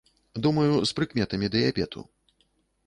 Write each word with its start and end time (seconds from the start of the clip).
Думаю, 0.45 0.71
з 0.77 0.95
прыкметамі 1.01 1.51
дыябету. 1.59 2.07